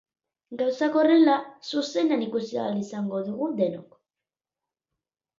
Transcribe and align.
Gauzak 0.59 0.95
horrela, 1.01 1.33
zuzenean 1.71 2.23
ikusi 2.27 2.57
ahal 2.61 2.79
izango 2.83 3.19
dugu 3.27 3.51
denok. 3.61 3.93